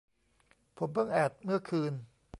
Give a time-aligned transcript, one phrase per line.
[0.77, 1.93] ผมเพิ่งแอดเมื่อคืน